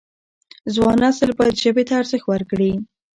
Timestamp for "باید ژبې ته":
1.39-1.93